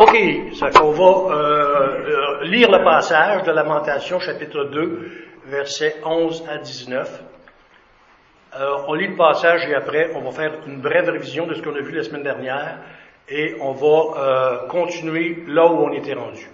[0.00, 0.16] OK,
[0.54, 5.12] ça qu'on va euh, euh, lire le passage de Lamentation, chapitre 2,
[5.44, 7.22] versets 11 à 19.
[8.56, 11.62] Euh, on lit le passage et après, on va faire une brève révision de ce
[11.62, 12.78] qu'on a vu la semaine dernière
[13.28, 16.48] et on va continuer là où on était rendu.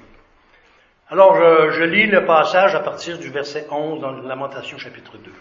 [1.08, 5.32] Alors, je, je, lis le passage à partir du verset 11 dans Lamentation, chapitre 2.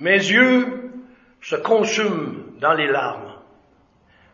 [0.00, 0.90] Mes yeux
[1.40, 3.32] se consument dans les larmes,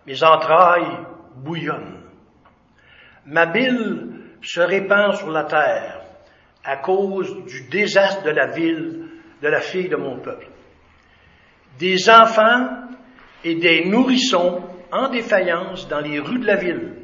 [0.05, 1.07] mes entrailles
[1.43, 2.02] bouillonne.
[3.27, 4.09] Ma bile
[4.42, 6.01] se répand sur la terre
[6.65, 9.09] à cause du désastre de la ville,
[9.43, 10.48] de la fille de mon peuple.
[11.79, 12.69] Des enfants
[13.45, 16.95] et des nourrissons en défaillance dans les rues de la ville.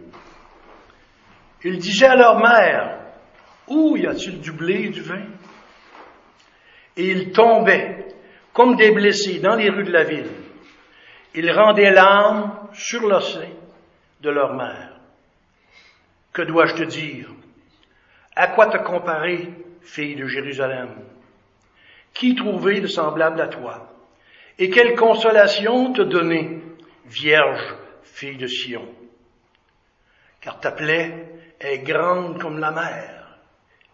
[1.62, 2.98] Ils disaient à leur mère,
[3.68, 5.24] Où y a-t-il du blé et du vin?
[6.96, 8.06] Et ils tombaient
[8.52, 10.30] comme des blessés dans les rues de la ville.
[11.34, 13.63] Ils rendaient l'âme sur l'océan
[14.20, 14.92] de leur mère.
[16.32, 17.30] Que dois-je te dire?
[18.34, 19.50] À quoi te comparer,
[19.82, 20.90] fille de Jérusalem?
[22.12, 23.92] Qui trouver de semblable à toi?
[24.58, 26.60] Et quelle consolation te donner,
[27.06, 28.88] vierge, fille de Sion?
[30.40, 31.28] Car ta plaie
[31.60, 33.38] est grande comme la mer.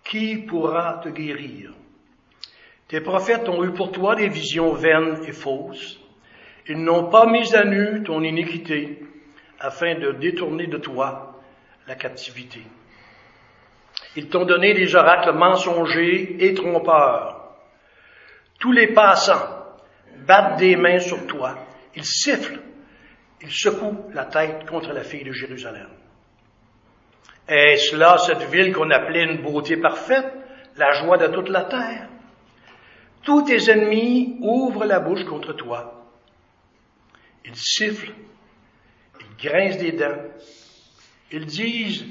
[0.04, 1.72] Qui pourra te guérir?
[2.88, 6.00] Tes prophètes ont eu pour toi des visions vaines et fausses.
[6.66, 9.00] Ils n'ont pas mis à nu ton iniquité
[9.60, 11.40] afin de détourner de toi
[11.86, 12.62] la captivité.
[14.16, 17.54] Ils t'ont donné des oracles mensongers et trompeurs.
[18.58, 19.66] Tous les passants
[20.26, 21.56] battent des mains sur toi.
[21.94, 22.60] Ils sifflent.
[23.42, 25.88] Ils secouent la tête contre la fille de Jérusalem.
[27.48, 30.32] Est-ce là cette ville qu'on appelait une beauté parfaite,
[30.76, 32.08] la joie de toute la terre?
[33.24, 36.06] Tous tes ennemis ouvrent la bouche contre toi.
[37.44, 38.12] Ils sifflent
[39.42, 40.22] grincent des dents.
[41.32, 42.04] Ils disent,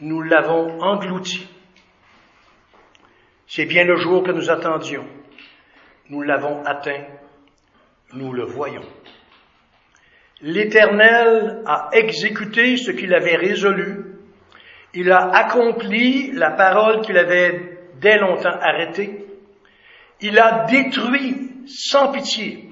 [0.00, 1.46] nous l'avons englouti.
[3.46, 5.06] C'est bien le jour que nous attendions.
[6.08, 7.04] Nous l'avons atteint.
[8.12, 8.84] Nous le voyons.
[10.40, 14.04] L'Éternel a exécuté ce qu'il avait résolu.
[14.92, 19.24] Il a accompli la parole qu'il avait dès longtemps arrêtée.
[20.20, 22.70] Il a détruit sans pitié.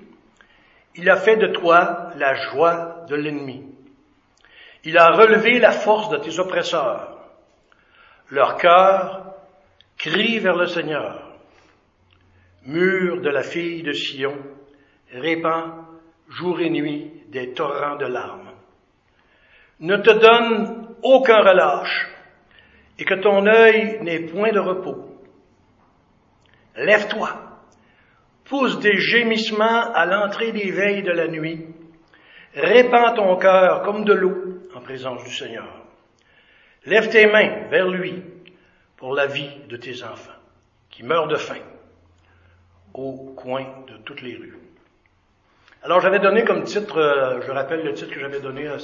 [0.94, 3.71] Il a fait de toi la joie de l'ennemi.
[4.84, 7.18] Il a relevé la force de tes oppresseurs.
[8.30, 9.34] Leur cœur
[9.96, 11.36] crie vers le Seigneur.
[12.64, 14.36] Mur de la fille de Sion
[15.12, 15.84] répand
[16.28, 18.50] jour et nuit des torrents de larmes.
[19.80, 22.08] Ne te donne aucun relâche
[22.98, 25.18] et que ton œil n'ait point de repos.
[26.76, 27.30] Lève-toi,
[28.44, 31.66] pousse des gémissements à l'entrée des veilles de la nuit,
[32.54, 35.66] répands ton cœur comme de l'eau en présence du Seigneur.
[36.86, 38.22] Lève tes mains vers lui
[38.96, 40.30] pour la vie de tes enfants
[40.90, 41.60] qui meurent de faim
[42.94, 44.58] au coin de toutes les rues.
[45.82, 48.78] Alors j'avais donné comme titre, euh, je rappelle le titre que j'avais donné à euh,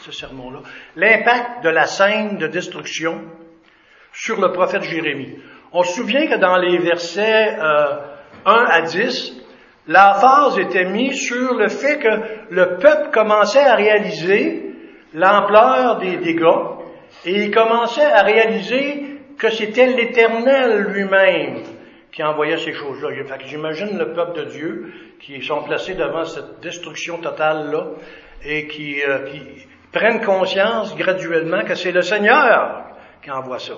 [0.00, 0.60] ce sermon-là,
[0.96, 3.22] l'impact de la scène de destruction
[4.12, 5.38] sur le prophète Jérémie.
[5.72, 7.96] On se souvient que dans les versets 1 euh,
[8.44, 9.34] à 10,
[9.86, 14.67] la phase était mise sur le fait que le peuple commençait à réaliser
[15.14, 16.44] l'ampleur des dégâts
[17.24, 21.62] et il commençait à réaliser que c'était l'Éternel lui-même
[22.12, 23.10] qui envoyait ces choses-là.
[23.44, 27.86] J'imagine le peuple de Dieu qui sont placés devant cette destruction totale-là
[28.44, 29.40] et qui, euh, qui
[29.92, 32.84] prennent conscience graduellement que c'est le Seigneur
[33.22, 33.74] qui envoie ça.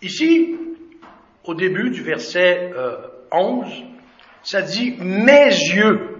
[0.00, 0.56] Ici,
[1.44, 2.70] au début du verset
[3.32, 3.84] 11, euh,
[4.42, 6.17] ça dit mes yeux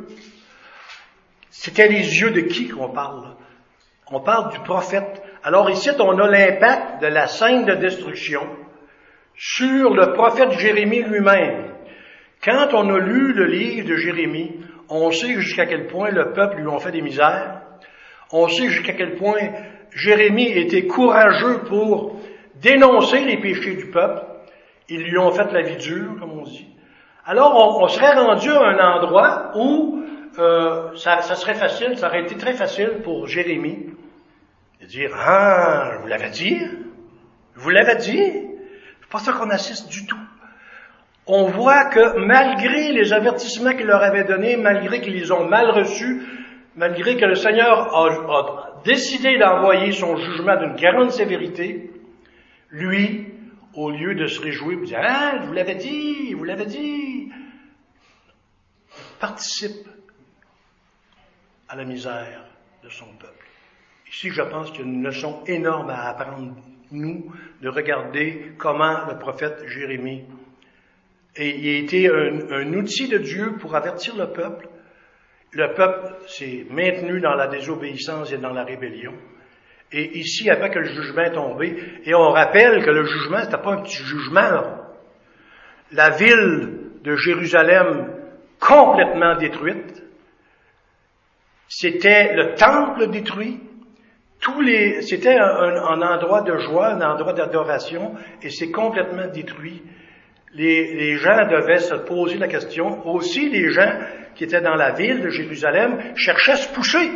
[1.60, 3.34] c'était les yeux de qui qu'on parle?
[4.12, 5.20] On parle du prophète.
[5.42, 8.42] Alors ici, on a l'impact de la scène de destruction
[9.34, 11.74] sur le prophète Jérémie lui-même.
[12.44, 16.58] Quand on a lu le livre de Jérémie, on sait jusqu'à quel point le peuple
[16.58, 17.60] lui a fait des misères.
[18.30, 19.50] On sait jusqu'à quel point
[19.90, 22.20] Jérémie était courageux pour
[22.62, 24.22] dénoncer les péchés du peuple.
[24.88, 26.68] Ils lui ont fait la vie dure, comme on dit.
[27.26, 30.04] Alors, on, on serait rendu à un endroit où
[30.38, 33.86] ça, serait facile, ça aurait été très facile pour Jérémie
[34.80, 36.58] de dire Ah, je vous l'avais dit,
[37.56, 38.22] je vous l'avais dit.
[39.00, 40.18] C'est pas ça qu'on assiste du tout.
[41.26, 45.70] On voit que malgré les avertissements qu'il leur avait donnés, malgré qu'ils les ont mal
[45.70, 46.22] reçus,
[46.76, 51.90] malgré que le Seigneur a, décidé d'envoyer son jugement d'une grande sévérité,
[52.70, 53.26] lui,
[53.74, 56.66] au lieu de se réjouir, il dit Ah, je vous l'avais dit, je vous l'avais
[56.66, 57.30] dit,
[59.18, 59.97] participe
[61.68, 62.44] à la misère
[62.82, 63.46] de son peuple.
[64.10, 66.54] Ici, je pense qu'il y a une leçon énorme à apprendre,
[66.90, 70.24] nous, de regarder comment le prophète Jérémie
[71.38, 74.68] et il a été un, un, outil de Dieu pour avertir le peuple.
[75.52, 79.14] Le peuple s'est maintenu dans la désobéissance et dans la rébellion.
[79.92, 83.62] Et ici, après que le jugement est tombé, et on rappelle que le jugement, c'était
[83.62, 84.84] pas un petit jugement.
[85.92, 88.12] La ville de Jérusalem
[88.60, 90.02] complètement détruite,
[91.68, 93.60] c'était le temple détruit,
[94.40, 99.82] tous les, c'était un, endroit de joie, un endroit d'adoration, et c'est complètement détruit.
[100.54, 103.06] Les, les, gens devaient se poser la question.
[103.06, 103.92] Aussi, les gens
[104.34, 107.10] qui étaient dans la ville de Jérusalem cherchaient à se pousser.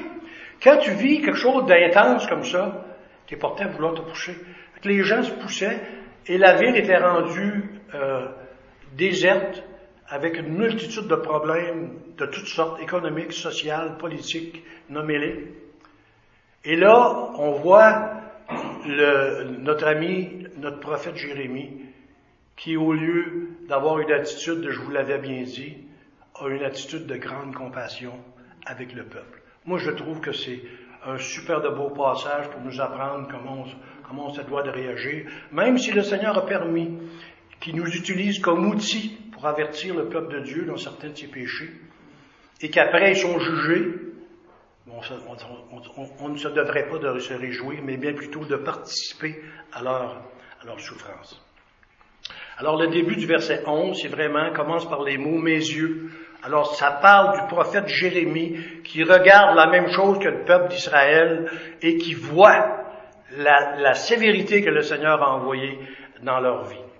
[0.62, 2.84] Quand tu vis quelque chose d'intense comme ça,
[3.26, 4.36] tu es porté à vouloir te pousser.
[4.84, 5.80] Les gens se poussaient
[6.26, 8.28] et la ville était rendue euh,
[8.96, 9.64] déserte
[10.08, 15.52] avec une multitude de problèmes de toutes sortes, économiques, sociales, politiques, nommez-les.
[16.64, 18.12] Et là, on voit
[19.58, 21.86] notre ami, notre prophète Jérémie,
[22.56, 25.76] qui, au lieu d'avoir une attitude de je vous l'avais bien dit,
[26.40, 28.12] a une attitude de grande compassion
[28.66, 29.42] avec le peuple.
[29.64, 30.60] Moi, je trouve que c'est
[31.04, 34.70] un super de beau passage pour nous apprendre comment on, comment on se doit de
[34.70, 36.98] réagir, même si le Seigneur a permis
[37.60, 41.26] qu'il nous utilise comme outil pour avertir le peuple de Dieu dans certains de ses
[41.26, 41.72] péchés,
[42.60, 43.88] et qu'après ils sont jugés,
[44.86, 45.00] on,
[45.96, 49.42] on, on, ne se devrait pas de se réjouir, mais bien plutôt de participer
[49.72, 50.22] à leur,
[50.62, 51.44] à leur souffrance.
[52.56, 56.10] Alors le début du verset 11, c'est vraiment, commence par les mots mes yeux.
[56.44, 61.50] Alors ça parle du prophète Jérémie qui regarde la même chose que le peuple d'Israël
[61.80, 62.84] et qui voit
[63.38, 65.80] la, la, sévérité que le Seigneur a envoyée
[66.22, 66.91] dans leur vie.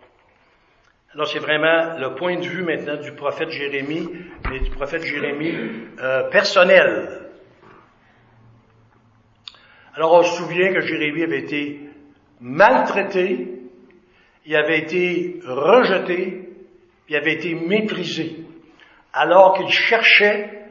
[1.14, 4.08] Alors c'est vraiment le point de vue maintenant du prophète Jérémie,
[4.48, 5.54] mais du prophète Jérémie
[6.00, 7.28] euh, personnel.
[9.94, 11.80] Alors on se souvient que Jérémie avait été
[12.40, 13.46] maltraité,
[14.46, 16.48] il avait été rejeté,
[17.10, 18.46] il avait été méprisé,
[19.12, 20.62] alors qu'il cherchait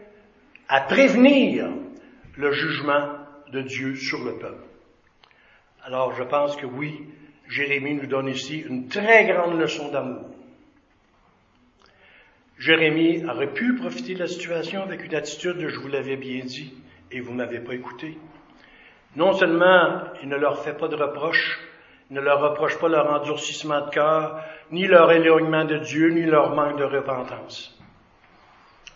[0.68, 1.68] à prévenir
[2.36, 3.10] le jugement
[3.52, 4.64] de Dieu sur le peuple.
[5.84, 7.06] Alors je pense que oui,
[7.52, 10.26] Jérémie nous donne ici une très grande leçon d'amour.
[12.58, 16.46] Jérémie aurait pu profiter de la situation avec une attitude de je vous l'avais bien
[16.46, 16.74] dit
[17.12, 18.18] et vous m'avez pas écouté.
[19.18, 21.60] Non seulement il ne leur fait pas de reproches,
[22.10, 26.56] ne leur reproche pas leur endurcissement de cœur, ni leur éloignement de Dieu, ni leur
[26.56, 27.78] manque de repentance.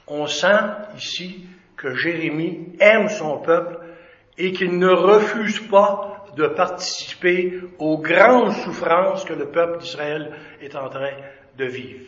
[0.08, 0.64] On sent
[0.96, 3.80] ici que Jérémie aime son peuple
[4.38, 10.76] et qu'il ne refuse pas de participer aux grandes souffrances que le peuple d'Israël est
[10.76, 11.12] en train
[11.58, 12.06] de vivre.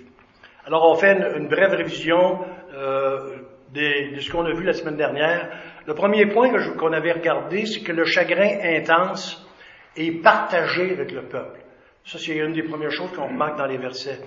[0.65, 2.39] Alors on fait une, brève révision
[2.73, 3.37] euh,
[3.73, 5.49] de, de, ce qu'on a vu la semaine dernière.
[5.85, 9.47] Le premier point qu'on avait regardé, c'est que le chagrin intense
[9.95, 11.59] et partagé avec le peuple.
[12.05, 14.19] Ça, c'est une des premières choses qu'on remarque dans les versets.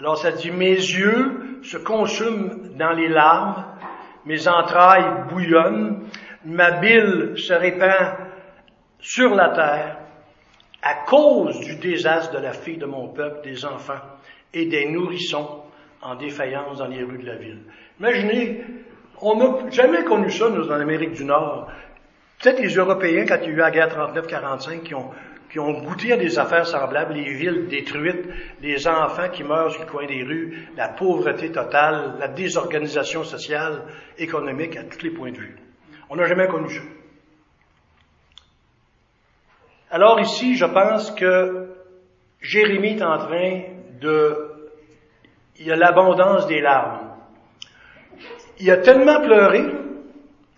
[0.00, 3.64] Alors, ça dit, mes yeux se consument dans les larmes,
[4.26, 6.08] mes entrailles bouillonnent,
[6.44, 8.16] ma bile se répand
[9.00, 9.98] sur la terre
[10.82, 14.00] à cause du désastre de la fille de mon peuple, des enfants
[14.54, 15.62] et des nourrissons
[16.02, 17.58] en défaillance dans les rues de la ville.
[17.98, 18.64] Imaginez,
[19.20, 21.68] on n'a jamais connu ça, nous, en Amérique du Nord.
[22.40, 25.10] Peut-être les Européens, quand il y a eu la guerre 39-45, qui ont,
[25.50, 28.28] qui ont goûté à des affaires semblables, les villes détruites,
[28.60, 33.82] les enfants qui meurent sur le coin des rues, la pauvreté totale, la désorganisation sociale,
[34.16, 35.56] économique à tous les points de vue.
[36.10, 36.82] On n'a jamais connu ça.
[39.90, 41.68] Alors ici, je pense que
[42.40, 43.62] Jérémie est en train
[44.00, 44.36] de...
[45.58, 47.08] Il y a l'abondance des larmes.
[48.60, 49.64] Il a tellement pleuré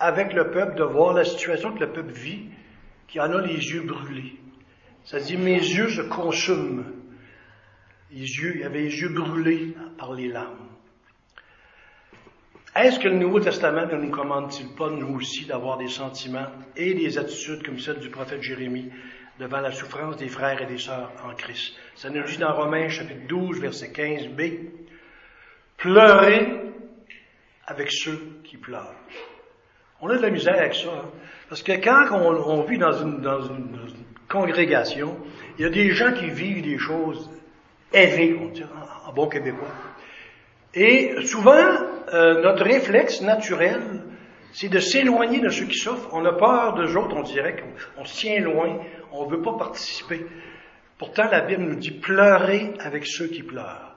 [0.01, 2.47] avec le peuple de voir la situation que le peuple vit,
[3.07, 4.37] qui en a les yeux brûlés.
[5.05, 6.85] Ça dit, mes yeux se consument.
[8.11, 10.69] Les yeux, il avait les yeux brûlés par les larmes.
[12.75, 16.47] Est-ce que le Nouveau Testament ne nous commande-t-il pas, nous aussi, d'avoir des sentiments
[16.77, 18.91] et des attitudes comme celle du prophète Jérémie?
[19.41, 21.75] Devant la souffrance des frères et des sœurs en Christ?
[21.95, 24.59] Ça nous dit dans Romains chapitre 12, verset 15b,
[25.79, 26.47] pleurez
[27.67, 28.95] avec ceux qui pleurent.
[30.03, 30.89] On a de la misère avec ça.
[30.89, 31.09] Hein.
[31.49, 33.79] Parce que quand on, vit dans une, dans, une,
[34.29, 35.17] congrégation,
[35.59, 37.31] il y a des gens qui vivent des choses
[37.93, 38.63] élevées, on dit
[39.07, 39.69] en, bon québécois.
[40.75, 41.65] Et souvent,
[42.13, 43.81] euh, notre réflexe naturel,
[44.53, 46.09] c'est de s'éloigner de ceux qui souffrent.
[46.13, 47.57] On a peur d'eux autres, on dirait
[47.97, 48.79] qu'on se tient loin,
[49.13, 50.27] on ne veut pas participer.
[50.99, 53.95] Pourtant, la Bible nous dit pleurer avec ceux qui pleurent.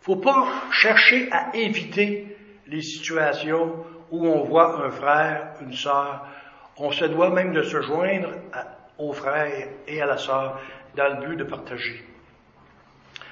[0.00, 6.26] Faut pas chercher à éviter les situations où on voit un frère, une sœur,
[6.78, 8.30] on se doit même de se joindre
[8.98, 10.60] au frère et à la sœur
[10.94, 12.04] dans le but de partager.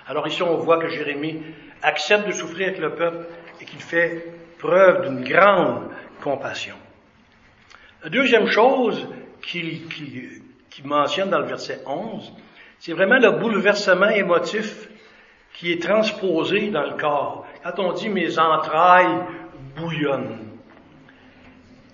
[0.06, 1.42] Alors ici, on voit que Jérémie
[1.82, 3.26] accepte de souffrir avec le peuple
[3.60, 5.90] et qu'il fait preuve d'une grande
[6.22, 6.76] compassion.
[8.02, 9.08] La deuxième chose
[9.42, 9.86] qu'il
[10.82, 12.32] mentionne dans le verset 11,
[12.78, 14.88] c'est vraiment le bouleversement émotif
[15.54, 17.46] qui est transposé dans le corps.
[17.62, 19.24] Quand on dit mes entrailles
[19.76, 20.50] bouillonnent.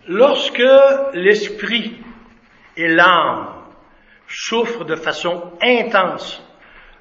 [0.09, 0.63] Lorsque
[1.13, 1.97] l'esprit
[2.77, 3.49] et l'âme
[4.27, 6.43] souffrent de façon intense,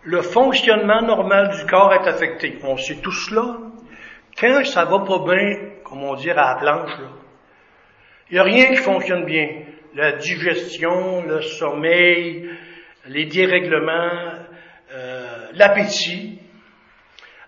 [0.04, 2.60] le fonctionnement normal du corps est affecté.
[2.64, 3.58] On sait tout cela.
[4.38, 6.92] Quand ça va pas bien, comme on dit à la planche,
[8.30, 9.64] il n'y a rien qui fonctionne bien.
[9.96, 12.50] La digestion, le sommeil,
[13.08, 14.34] les dérèglements,
[14.92, 16.40] euh, l'appétit.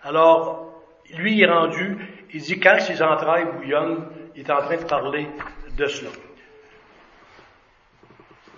[0.03, 0.83] Alors,
[1.17, 1.97] lui est rendu,
[2.33, 5.27] il dit quand ses entrailles bouillonnent, il est en train de parler
[5.77, 6.09] de cela.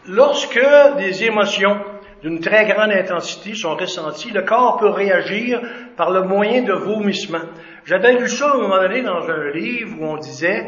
[0.08, 0.60] Lorsque
[0.98, 1.80] des émotions
[2.22, 5.62] d'une très grande intensité sont ressenties, le corps peut réagir
[5.98, 7.44] par le moyen de vomissement.
[7.86, 10.66] J'avais lu ça à un moment donné dans un livre où on disait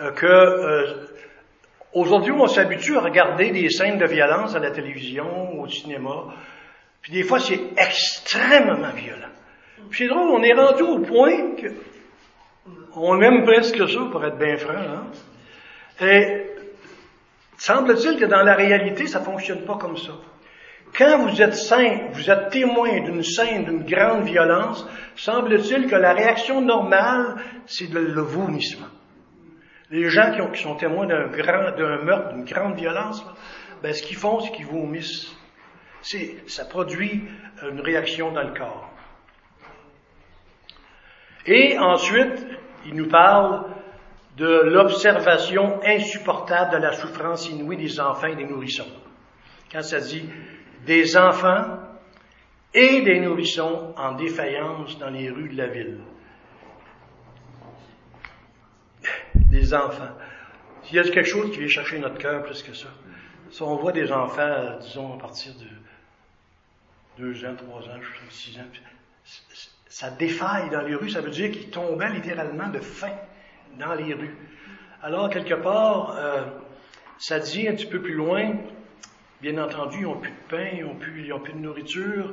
[0.00, 1.11] euh, que euh,
[1.94, 6.26] aujourd'hui on s'habitue à regarder des scènes de violence à la télévision, au cinéma,
[7.00, 9.28] puis des fois c'est extrêmement violent.
[9.90, 11.68] Puis c'est drôle, on est rendu au point que
[12.94, 14.74] on aime presque ça, pour être bien franc.
[14.74, 15.06] Hein?
[16.00, 16.46] Et
[17.58, 20.12] semble-t-il que dans la réalité, ça fonctionne pas comme ça.
[20.96, 26.12] Quand vous êtes saint, vous êtes témoin d'une scène d'une grande violence, semble-t-il que la
[26.12, 28.88] réaction normale, c'est le vomissement.
[29.92, 33.22] Les gens qui, sont témoins d'un grand, d'un meurtre, d'une grande violence,
[33.82, 35.36] ben, ce qu'ils font, c'est qu'ils vomissent.
[36.00, 37.22] C'est, ça produit
[37.62, 38.90] une réaction dans le corps.
[41.44, 42.46] Et ensuite,
[42.86, 43.66] il nous parle
[44.38, 48.90] de l'observation insupportable de la souffrance inouïe des enfants et des nourrissons.
[49.70, 50.26] Quand ça dit
[50.86, 51.78] des enfants
[52.72, 56.00] et des nourrissons en défaillance dans les rues de la ville.
[59.52, 60.08] Des enfants.
[60.82, 62.88] S'il y a quelque chose qui vient chercher notre cœur plus que ça,
[63.50, 68.64] si on voit des enfants, disons, à partir de deux ans, trois ans, six ans,
[69.90, 73.12] ça défaille dans les rues, ça veut dire qu'ils tombaient littéralement de faim
[73.78, 74.34] dans les rues.
[75.02, 76.44] Alors, quelque part, euh,
[77.18, 78.54] ça dit un petit peu plus loin,
[79.42, 82.32] bien entendu, ils n'ont plus de pain, ils n'ont plus, plus, de nourriture.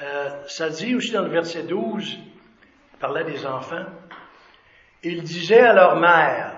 [0.00, 3.84] Euh, ça dit aussi dans le verset 12, il parlait des enfants,
[5.12, 6.52] ils disaient à leur mère,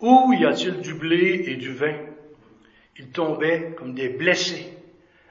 [0.00, 1.96] où y a-t-il du blé et du vin?
[2.98, 4.72] Ils tombaient comme des blessés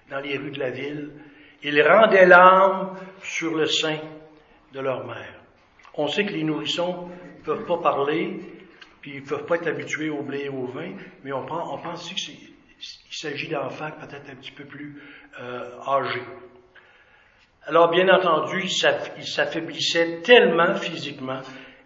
[0.10, 1.12] dans les rues de la ville
[1.64, 3.98] ils rendaient l'âme sur le sein
[4.74, 5.42] de leur mère.
[5.96, 7.10] On sait que les nourrissons
[7.40, 8.40] ne peuvent pas parler,
[9.02, 10.94] puis ils ne peuvent pas être habitués au blé et au vin,
[11.24, 15.02] mais on, on pense aussi qu'il s'agit d'enfants peut-être un petit peu plus
[15.40, 16.22] euh, âgés.
[17.68, 21.42] Alors, bien entendu, ils s'affaiblissaient tellement physiquement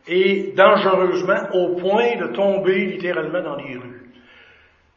[0.07, 4.11] et dangereusement au point de tomber littéralement dans les rues.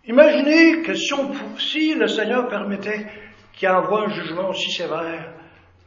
[0.04, 3.06] Imaginez que si, le Seigneur permettait
[3.54, 5.32] qui envoie un jugement aussi sévère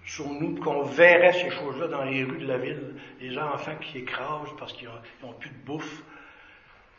[0.04, 4.00] sur nous, qu'on verrait ces choses-là dans les rues de la ville, les enfants qui
[4.00, 4.90] écrasent parce qu'ils
[5.22, 6.02] n'ont plus de bouffe.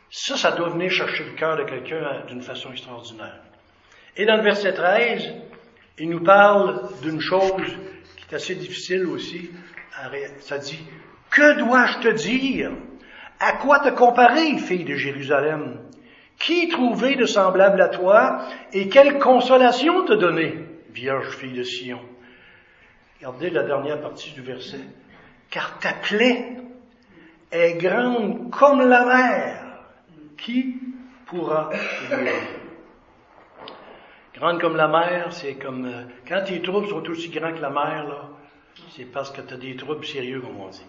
[0.09, 3.41] Ça, ça doit venir chercher le cœur de quelqu'un d'une façon extraordinaire.
[4.15, 5.33] Et dans le verset 13,
[5.97, 7.77] il nous parle d'une chose
[8.29, 9.49] qui est assez difficile aussi.
[10.41, 10.79] Ça dit,
[11.31, 12.71] que dois-je te dire?
[13.39, 15.79] À quoi te comparer, fille de Jérusalem?
[16.37, 20.59] Qui trouver de semblable à toi et quelle consolation te donner,
[20.91, 21.99] vierge fille de Sion?
[23.17, 24.79] Regardez la dernière partie du verset.
[25.49, 26.57] Car ta plaie
[27.51, 29.65] est grande comme la mer.
[30.37, 30.75] Qui
[31.25, 31.71] pourra?
[34.35, 37.71] Grande comme la mer, c'est comme euh, quand tes troubles sont aussi grands que la
[37.71, 38.29] mer, là,
[38.95, 40.85] c'est parce que tu as des troubles sérieux, comme on dit.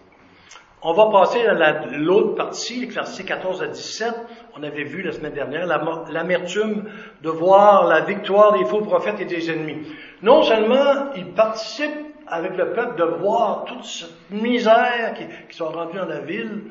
[0.83, 1.53] On va passer à
[1.97, 4.15] l'autre partie, versets 14 à 17.
[4.57, 6.85] On avait vu la semaine dernière l'amertume
[7.21, 9.85] de voir la victoire des faux prophètes et des ennemis.
[10.23, 15.69] Non seulement ils participent avec le peuple de voir toute cette misère qui, qui sont
[15.69, 16.63] rendus dans la ville,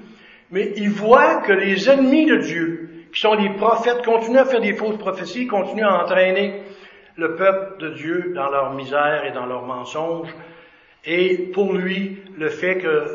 [0.50, 4.60] mais ils voient que les ennemis de Dieu, qui sont les prophètes, continuent à faire
[4.60, 6.62] des fausses prophéties, continuent à entraîner
[7.16, 10.34] le peuple de Dieu dans leur misère et dans leurs mensonges.
[11.04, 13.06] Et pour lui, le fait que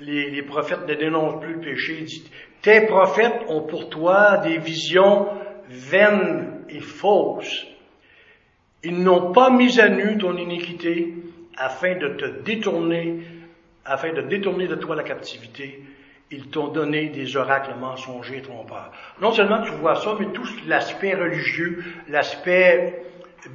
[0.00, 1.96] les, prophètes ne dénoncent plus le péché.
[2.00, 2.30] Il dit,
[2.62, 5.26] tes prophètes ont pour toi des visions
[5.68, 7.66] vaines et fausses.
[8.82, 11.14] Ils n'ont pas mis à nu ton iniquité
[11.56, 13.20] afin de te détourner,
[13.84, 15.82] afin de détourner de toi la captivité
[16.30, 18.92] ils t'ont donné des oracles mensongers trompeurs.
[19.20, 23.02] Non seulement tu vois ça, mais tout l'aspect religieux, l'aspect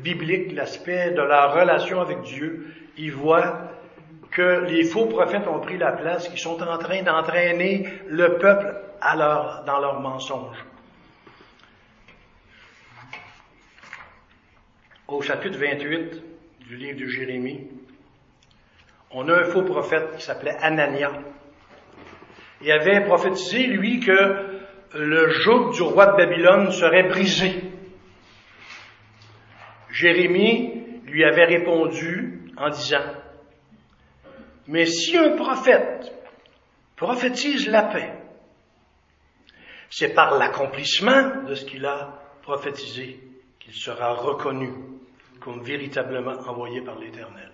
[0.04, 3.70] biblique, l'aspect de la relation avec Dieu, ils voient
[4.32, 8.76] que les faux prophètes ont pris la place, qu'ils sont en train d'entraîner le peuple
[9.00, 10.66] à leur, dans leurs mensonges.
[15.08, 16.22] Au chapitre 28
[16.68, 17.68] du livre de Jérémie,
[19.12, 21.12] on a un faux prophète qui s'appelait Anania.
[22.62, 24.60] Il avait prophétisé, lui, que
[24.94, 27.54] le joug du roi de Babylone serait brisé.
[29.90, 33.06] Jérémie lui avait répondu en disant,
[34.68, 36.12] mais si un prophète
[36.96, 38.14] prophétise la paix,
[39.90, 43.20] c'est par l'accomplissement de ce qu'il a prophétisé
[43.60, 44.72] qu'il sera reconnu
[45.40, 47.52] comme véritablement envoyé par l'Éternel.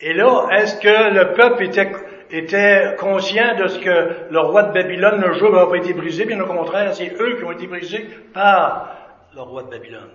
[0.00, 1.92] Et là, est-ce que le peuple était,
[2.30, 6.24] était conscient de ce que le roi de Babylone, le jour n'a pas été brisé?
[6.24, 8.96] Bien au contraire, c'est eux qui ont été brisés par
[9.34, 10.10] le roi de Babylone.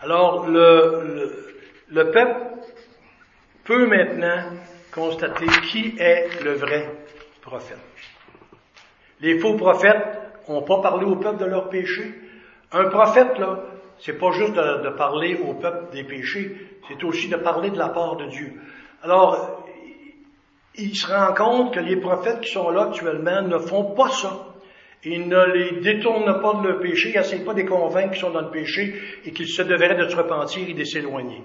[0.00, 1.54] Alors, le, le,
[1.88, 2.40] le peuple
[3.64, 4.42] peut maintenant
[4.92, 6.88] constater qui est le vrai
[7.40, 7.78] prophète.
[9.20, 12.14] Les faux prophètes n'ont pas parlé au peuple de leurs péchés.
[12.72, 13.60] Un prophète, là,
[13.98, 16.56] c'est pas juste de, de, parler au peuple des péchés,
[16.88, 18.54] c'est aussi de parler de la part de Dieu.
[19.02, 19.61] Alors,
[20.76, 24.46] il se rend compte que les prophètes qui sont là actuellement ne font pas ça.
[25.04, 28.20] Ils ne les détournent pas de leur péché, ils n'essayent pas de les convaincre qu'ils
[28.20, 31.42] sont dans le péché et qu'ils se devraient de se repentir et de s'éloigner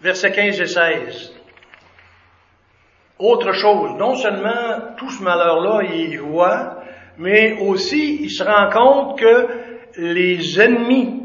[0.00, 1.32] versets 15 et 16.
[3.18, 6.82] Autre chose, non seulement tout ce malheur-là, il voit,
[7.18, 9.48] mais aussi il se rend compte que
[9.98, 11.19] les ennemis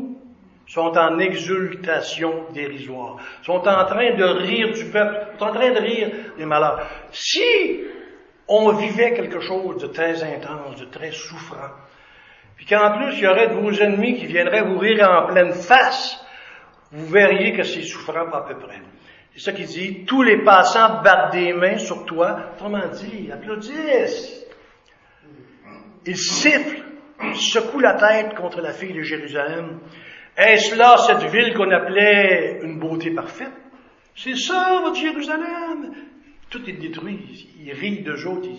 [0.68, 5.80] sont en exultation dérisoire, sont en train de rire du peuple, sont en train de
[5.80, 6.88] rire des malheurs.
[7.12, 7.84] Si
[8.48, 11.72] on vivait quelque chose de très intense, de très souffrant,
[12.56, 15.54] puis qu'en plus il y aurait de vos ennemis qui viendraient vous rire en pleine
[15.54, 16.24] face,
[16.92, 18.82] vous verriez que c'est souffrant à peu près.
[19.34, 24.46] C'est ça qu'il dit, tous les passants battent des mains sur toi, autrement dit, applaudissent.
[26.06, 26.84] Ils sifflent,
[27.34, 29.80] secouent la tête contre la fille de Jérusalem.
[30.38, 33.54] Est-ce là cette ville qu'on appelait une beauté parfaite?
[34.16, 35.94] C'est ça, votre Jérusalem!
[36.50, 37.50] Tout est détruit.
[37.60, 38.50] Ils rient de autres.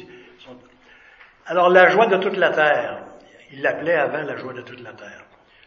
[1.47, 3.05] Alors, la joie de toute la terre.
[3.53, 5.25] Il l'appelait avant la joie de toute la terre.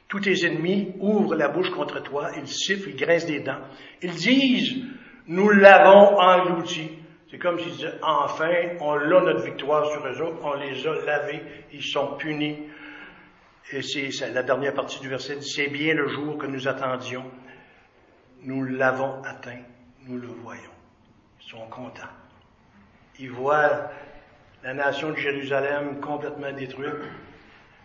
[0.10, 3.62] Tous tes ennemis ouvrent la bouche contre toi, ils sifflent, ils graissent des dents.
[4.02, 4.84] Ils disent,
[5.28, 6.90] nous l'avons englouti.
[7.30, 8.50] C'est comme s'ils disaient, enfin,
[8.82, 11.42] on a notre victoire sur eux autres, on les a lavés,
[11.72, 12.58] ils sont punis.
[13.72, 17.26] Et c'est la dernière partie du verset dit, c'est bien le jour que nous attendions.
[18.44, 19.62] Nous l'avons atteint,
[20.08, 20.62] nous le voyons.
[21.42, 22.02] Ils sont contents.
[23.20, 23.92] Ils voient
[24.64, 26.96] la nation de Jérusalem complètement détruite.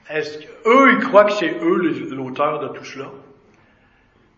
[0.08, 1.76] Est-ce qu'eux, ils croient que c'est eux
[2.14, 3.10] l'auteur de tout cela?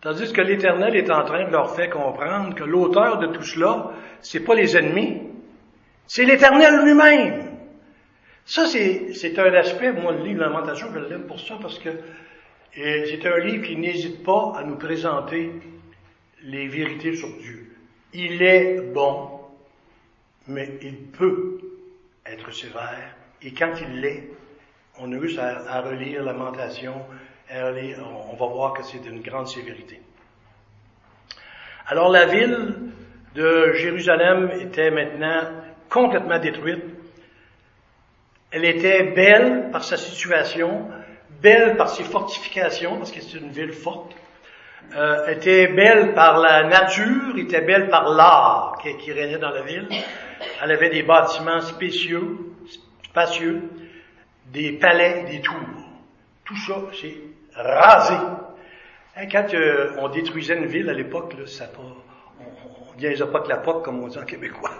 [0.01, 3.91] Tandis que l'Éternel est en train de leur faire comprendre que l'auteur de tout cela,
[4.21, 5.21] c'est pas les ennemis,
[6.07, 7.46] c'est l'Éternel lui-même.
[8.47, 11.89] Ça, c'est un aspect, moi, le livre Lamentation, je l'aime pour ça, parce que
[12.73, 15.51] c'est un livre qui n'hésite pas à nous présenter
[16.43, 17.75] les vérités sur Dieu.
[18.13, 19.41] Il est bon,
[20.47, 21.59] mais il peut
[22.25, 24.29] être sévère, et quand il l'est,
[24.97, 26.93] on a eu à, relire Lamentation,
[27.51, 29.99] on va voir que c'est d'une grande sévérité.
[31.85, 32.75] Alors la ville
[33.35, 35.49] de Jérusalem était maintenant
[35.89, 36.96] complètement détruite.
[38.51, 40.87] Elle était belle par sa situation,
[41.41, 44.15] belle par ses fortifications, parce que c'est une ville forte.
[44.95, 49.89] Euh, était belle par la nature, était belle par l'art qui, régnait dans la ville.
[50.63, 52.55] Elle avait des bâtiments spéciaux,
[53.03, 53.63] spacieux
[54.45, 55.55] des palais, des tours.
[56.45, 57.17] Tout ça, c'est
[57.53, 58.15] rasé.
[59.17, 61.81] Hein, quand euh, on détruisait une ville à l'époque, ça pas,
[62.39, 64.71] on, ne disait pas que la POC, comme on dit en québécois.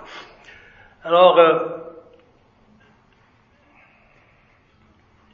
[1.03, 1.87] Alors, euh,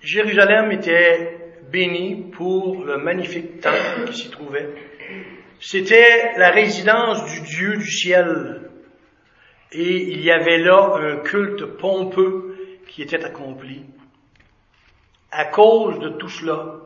[0.03, 1.37] Jérusalem était
[1.71, 4.67] bénie pour le magnifique temple qui s'y trouvait.
[5.61, 8.69] C'était la résidence du Dieu du ciel.
[9.71, 12.53] Et il y avait là un culte pompeux
[12.85, 13.85] qui était accompli.
[15.31, 16.81] À cause de tout cela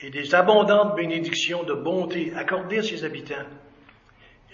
[0.00, 3.46] et des abondantes bénédictions de bonté accordées à ses habitants,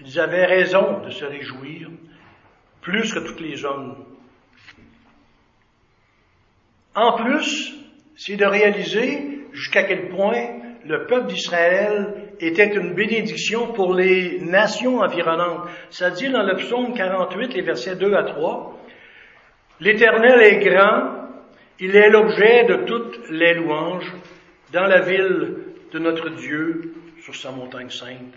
[0.01, 1.89] ils avaient raison de se réjouir
[2.81, 4.05] plus que tous les hommes.
[6.95, 7.75] En plus,
[8.17, 14.99] c'est de réaliser jusqu'à quel point le peuple d'Israël était une bénédiction pour les nations
[15.01, 15.69] environnantes.
[15.91, 18.81] Ça dit dans le psaume 48, les versets 2 à 3,
[19.81, 21.29] L'Éternel est grand,
[21.79, 24.13] il est l'objet de toutes les louanges
[24.73, 25.57] dans la ville
[25.91, 28.35] de notre Dieu sur sa montagne sainte.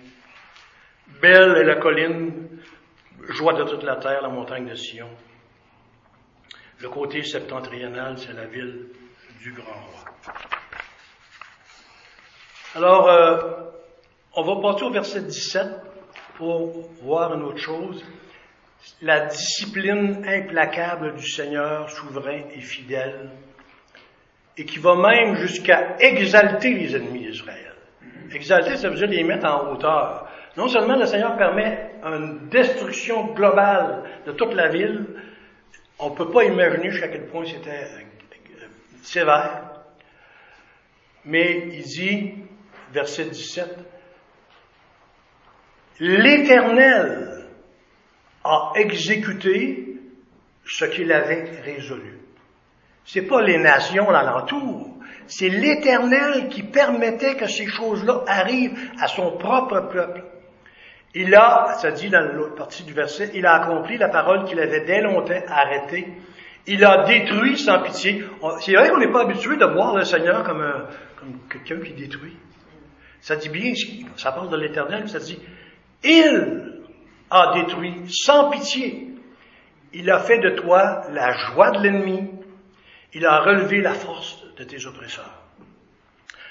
[1.21, 2.47] Belle est la colline,
[3.27, 5.09] joie de toute la terre, la montagne de Sion.
[6.83, 8.87] Le côté septentrional, c'est la ville
[9.41, 10.33] du grand roi.
[12.75, 13.37] Alors, euh,
[14.35, 15.65] on va passer au verset 17
[16.35, 18.03] pour voir une autre chose.
[19.01, 23.29] La discipline implacable du Seigneur souverain et fidèle,
[24.57, 27.75] et qui va même jusqu'à exalter les ennemis d'Israël.
[28.33, 30.27] Exalter, ça veut dire les mettre en hauteur.
[30.57, 35.05] Non seulement le Seigneur permet une destruction globale de toute la ville,
[36.03, 38.67] on ne peut pas imaginer jusqu'à quel point c'était euh,
[39.01, 39.71] sévère,
[41.25, 42.33] mais il dit,
[42.91, 43.77] verset 17,
[45.99, 47.45] L'Éternel
[48.43, 49.97] a exécuté
[50.65, 52.19] ce qu'il avait résolu.
[53.05, 59.37] C'est pas les nations l'alentour, c'est l'Éternel qui permettait que ces choses-là arrivent à son
[59.37, 60.23] propre peuple.
[61.15, 64.59] Il a, ça dit dans l'autre partie du verset, il a accompli la parole qu'il
[64.59, 66.07] avait dès longtemps arrêtée.
[66.65, 68.23] Il a détruit sans pitié.
[68.61, 70.65] C'est vrai qu'on n'est pas habitué de voir le Seigneur comme,
[71.19, 72.37] comme quelqu'un qui détruit.
[73.21, 73.73] Ça dit bien,
[74.15, 75.39] ça parle de l'Éternel, ça dit,
[76.03, 76.81] il
[77.29, 79.09] a détruit sans pitié.
[79.93, 82.31] Il a fait de toi la joie de l'ennemi.
[83.13, 85.43] Il a relevé la force de tes oppresseurs.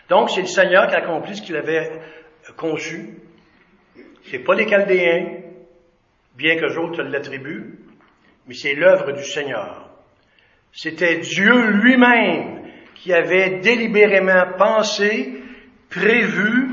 [0.09, 2.01] Donc, c'est le Seigneur qui a accompli ce qu'il avait
[2.57, 3.22] conçu.
[4.25, 5.43] C'est pas les Chaldéens,
[6.37, 7.79] bien que d'autres l'attribuent,
[8.47, 9.89] mais c'est l'œuvre du Seigneur.
[10.73, 12.63] C'était Dieu lui-même
[12.95, 15.35] qui avait délibérément pensé,
[15.91, 16.71] prévu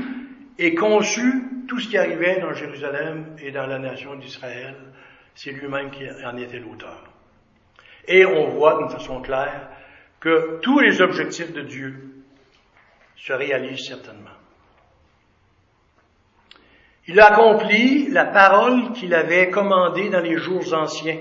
[0.58, 1.22] et conçu
[1.68, 4.76] tout ce qui arrivait dans Jérusalem et dans la nation d'Israël.
[5.34, 7.04] C'est lui-même qui en était l'auteur.
[8.06, 9.68] Et on voit d'une façon claire
[10.18, 12.24] que tous les objectifs de Dieu
[13.16, 14.39] se réalisent certainement.
[17.06, 21.18] Il a accompli la parole qu'il avait commandée dans les jours anciens,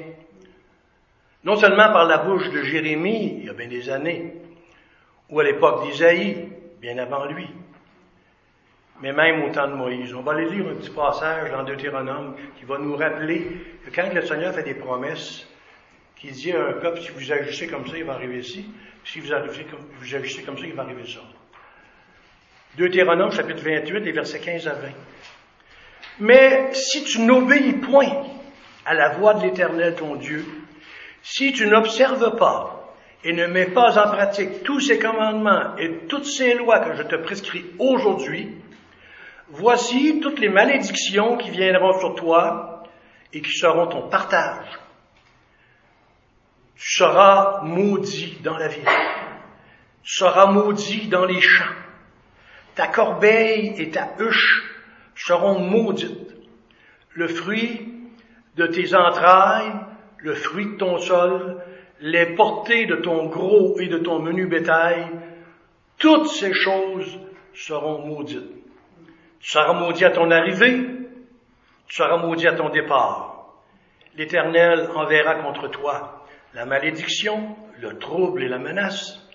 [1.44, 4.34] non seulement par la bouche de Jérémie, il y a bien des années,
[5.30, 6.50] ou à l'époque d'Isaïe,
[6.82, 7.48] bien avant lui,
[9.02, 10.14] mais même au temps de Moïse.
[10.14, 13.48] On va aller lire un petit passage dans Deutéronome qui va nous rappeler
[13.86, 15.48] que quand le Seigneur fait des promesses,
[16.18, 18.66] qu'il dit à un peuple, si vous agissez comme ça, il va arriver ici,
[19.06, 21.22] si vous agissez comme, vous agissez comme ça, il va arriver ça.
[22.78, 24.90] Deutéronome chapitre 28, les versets 15 à 20.
[26.20, 28.24] Mais si tu n'obéis point
[28.86, 30.46] à la voix de l'Éternel ton Dieu,
[31.22, 36.26] si tu n'observes pas et ne mets pas en pratique tous ces commandements et toutes
[36.26, 38.54] ces lois que je te prescris aujourd'hui,
[39.50, 42.84] voici toutes les malédictions qui viendront sur toi
[43.34, 44.80] et qui seront ton partage.
[46.76, 48.86] Tu seras maudit dans la ville.
[50.04, 51.76] Tu seras maudit dans les champs.
[52.76, 54.69] Ta corbeille et ta huche
[55.20, 56.34] seront maudites.
[57.14, 57.94] Le fruit
[58.56, 59.74] de tes entrailles,
[60.20, 61.62] le fruit de ton sol,
[62.00, 65.08] les portées de ton gros et de ton menu bétail,
[65.98, 67.20] toutes ces choses
[67.54, 68.56] seront maudites.
[69.42, 70.86] Tu seras maudit à ton arrivée,
[71.88, 73.56] tu seras maudit à ton départ.
[74.16, 79.26] L'Éternel enverra contre toi la malédiction, le trouble et la menace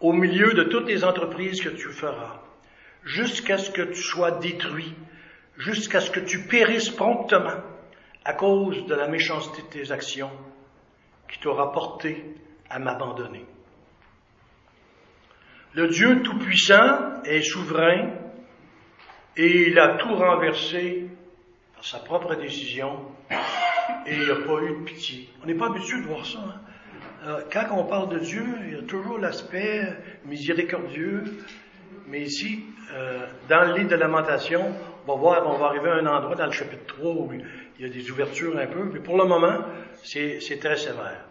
[0.00, 2.42] au milieu de toutes les entreprises que tu feras,
[3.02, 4.94] jusqu'à ce que tu sois détruit
[5.58, 7.60] jusqu'à ce que tu périsses promptement
[8.24, 10.30] à cause de la méchanceté de tes actions
[11.30, 12.24] qui t'aura porté
[12.68, 13.44] à m'abandonner.
[15.74, 18.10] Le Dieu Tout-Puissant est souverain
[19.36, 21.06] et il a tout renversé
[21.74, 23.00] par sa propre décision
[24.06, 25.28] et il n'y a pas eu de pitié.
[25.42, 26.38] On n'est pas habitué de voir ça.
[26.38, 26.60] Hein?
[27.26, 29.82] Euh, quand on parle de Dieu, il y a toujours l'aspect
[30.24, 31.24] miséricordieux,
[32.06, 32.64] mais ici,
[32.94, 34.72] euh, dans le livre de lamentation,
[35.06, 37.86] on va voir, on va arriver à un endroit dans le chapitre 3 où il
[37.86, 39.58] y a des ouvertures un peu, mais pour le moment,
[40.02, 41.24] c'est très sévère.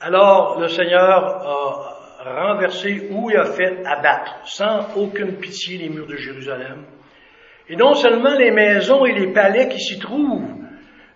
[0.00, 1.08] Alors, le Seigneur
[2.20, 6.84] a renversé ou a fait abattre, sans aucune pitié, les murs de Jérusalem.
[7.68, 10.50] Et non seulement les maisons et les palais qui s'y trouvent,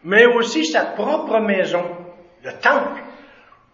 [0.04, 1.84] mais aussi sa propre maison,
[2.44, 3.02] le temple.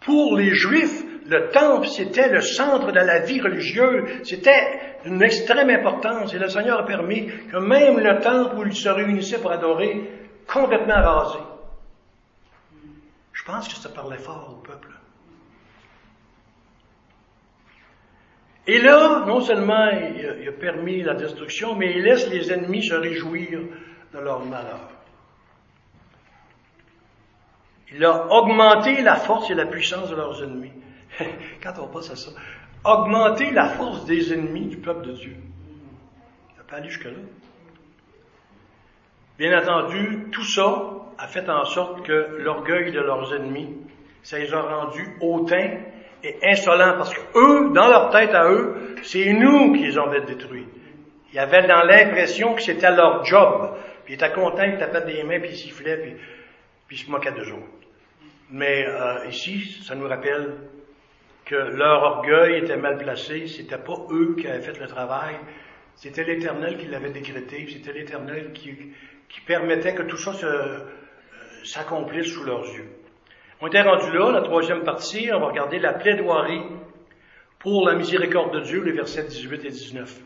[0.00, 5.68] Pour les Juifs, le temple, c'était le centre de la vie religieuse, c'était d'une extrême
[5.68, 9.52] importance, et le Seigneur a permis que même le temple où ils se réunissaient pour
[9.52, 10.10] adorer,
[10.46, 11.38] complètement rasé.
[13.32, 14.88] Je pense que ça parlait fort au peuple.
[18.66, 22.94] Et là, non seulement il a permis la destruction, mais il laisse les ennemis se
[22.94, 23.60] réjouir
[24.12, 24.90] de leur malheur.
[27.92, 30.72] Il a augmenté la force et la puissance de leurs ennemis.
[31.62, 32.30] Quand on passe à ça,
[32.84, 35.36] augmenter la force des ennemis du peuple de Dieu.
[36.56, 37.12] N'a pas allé jusque-là.
[39.38, 40.84] Bien entendu, tout ça
[41.18, 43.76] a fait en sorte que l'orgueil de leurs ennemis,
[44.22, 45.78] ça les a rendus hautains
[46.24, 50.10] et insolents parce que eux, dans leur tête à eux, c'est nous qui les avons
[50.10, 50.66] détruits.
[51.32, 53.76] Ils avaient dans l'impression que c'était leur job.
[54.04, 56.14] Puis ils étaient contents, ils tapaient des mains, puis ils sifflaient, puis,
[56.86, 57.66] puis ils se moquaient d'eux autres.
[58.50, 60.54] Mais euh, ici, ça nous rappelle
[61.48, 65.36] que leur orgueil était mal placé, c'était pas eux qui avaient fait le travail,
[65.94, 68.76] c'était l'Éternel qui l'avait décrété, c'était l'Éternel qui,
[69.46, 70.80] permettait que tout ça euh,
[71.64, 72.88] s'accomplisse sous leurs yeux.
[73.62, 76.64] On était rendu là, la troisième partie, on va regarder la plaidoirie
[77.58, 80.20] pour la miséricorde de Dieu, les versets 18 et 19.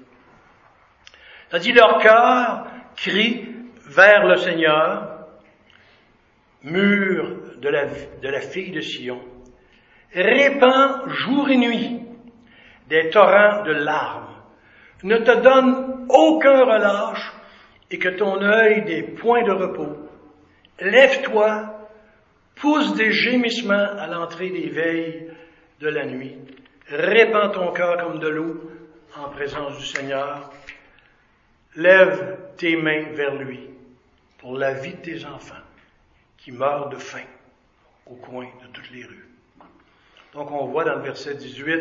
[1.51, 3.49] Ça dit, leur cœur crie
[3.87, 5.29] vers le Seigneur,
[6.65, 9.23] mur de la fille de Sion,
[10.15, 12.01] répand jour et nuit
[12.89, 14.35] des torrents de larmes,
[15.03, 17.33] ne te donne aucun relâche
[17.91, 20.09] et que ton œil des points de repos.
[20.81, 21.89] Lève-toi,
[22.57, 25.31] pousse des gémissements à l'entrée des veilles
[25.81, 26.37] de la nuit,
[26.89, 28.71] répands ton cœur comme de l'eau
[29.17, 30.51] en présence du Seigneur,
[31.77, 33.71] lève tes mains vers lui
[34.39, 35.55] pour la vie de tes enfants
[36.37, 37.25] qui meurent de faim
[38.07, 39.32] au coin de toutes les rues.
[40.33, 41.79] Donc on voit dans le verset 18,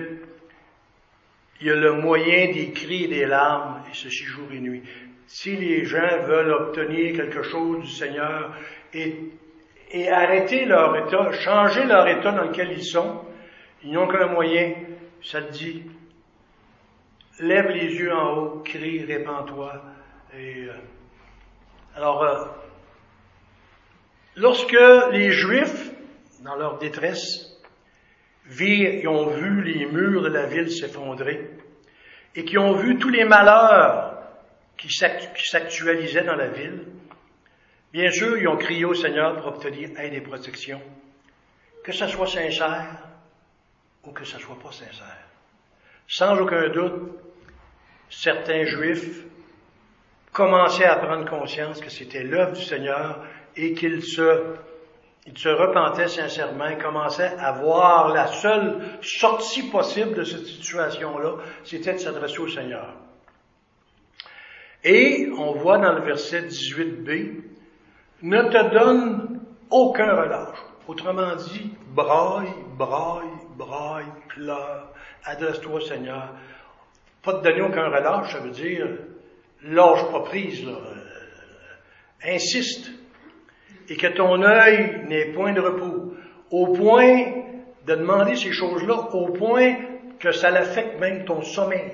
[1.61, 4.83] il y a le moyen des cris et des larmes, et ceci jour et nuit.
[5.27, 8.53] Si les gens veulent obtenir quelque chose du Seigneur
[8.93, 9.31] et,
[10.09, 13.21] arrêter leur état, changer leur état dans lequel ils sont,
[13.83, 14.73] ils n'ont qu'un moyen,
[15.23, 15.83] ça te dit,
[17.39, 19.81] lève les yeux en haut, crie, répands-toi.
[20.37, 20.73] Et, euh,
[21.95, 22.43] alors, euh,
[24.35, 24.77] lorsque
[25.11, 25.91] les Juifs,
[26.41, 27.50] dans leur détresse,
[28.49, 31.49] ils ont vu les murs de la ville s'effondrer
[32.35, 34.17] et qui ont vu tous les malheurs
[34.77, 36.85] qui s'actualisaient dans la ville,
[37.93, 40.81] bien sûr, ils ont crié au Seigneur pour obtenir aide et protection,
[41.83, 43.07] que ce soit sincère
[44.03, 45.27] ou que ce soit pas sincère.
[46.07, 47.11] Sans aucun doute,
[48.09, 49.23] certains Juifs
[50.33, 53.23] commençaient à prendre conscience que c'était l'œuvre du Seigneur
[53.55, 54.55] et qu'ils se
[55.27, 61.35] il se repentait sincèrement, il commençait à voir la seule sortie possible de cette situation-là,
[61.63, 62.95] c'était de s'adresser au Seigneur.
[64.83, 67.43] Et on voit dans le verset 18b,
[68.23, 70.57] ne te donne aucun relâche.
[70.87, 74.91] Autrement dit, braille, braille, braille, pleure,
[75.23, 76.33] adresse-toi au Seigneur.
[77.21, 78.87] Pas te donner aucun relâche, ça veut dire
[79.63, 80.71] lâche pas prise, là.
[80.71, 82.91] Euh, insiste
[83.91, 86.13] et que ton œil n'ait point de repos,
[86.49, 87.25] au point
[87.85, 89.75] de demander ces choses-là, au point
[90.17, 91.91] que ça l'affecte même ton sommeil.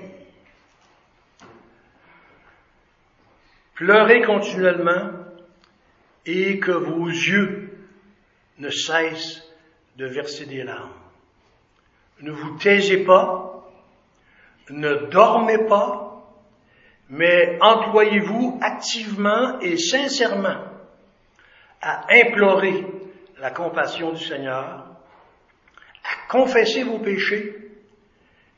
[3.74, 5.10] Pleurez continuellement
[6.24, 7.76] et que vos yeux
[8.58, 9.42] ne cessent
[9.96, 10.92] de verser des larmes.
[12.20, 13.68] Ne vous taisez pas,
[14.70, 16.32] ne dormez pas,
[17.10, 20.77] mais employez-vous activement et sincèrement
[21.80, 22.84] à implorer
[23.38, 24.86] la compassion du Seigneur,
[26.04, 27.54] à confesser vos péchés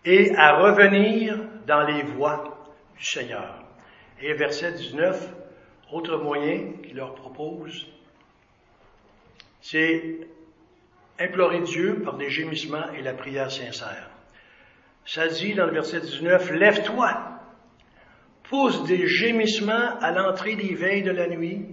[0.05, 2.59] et à revenir dans les voies
[2.97, 3.63] du Seigneur.
[4.21, 5.35] Et verset 19,
[5.93, 7.87] autre moyen qu'il leur propose,
[9.61, 10.21] c'est
[11.19, 14.11] implorer Dieu par des gémissements et la prière sincère.
[15.05, 17.41] Ça dit dans le verset 19, Lève-toi,
[18.45, 21.67] pousse des gémissements à l'entrée des veilles de la nuit,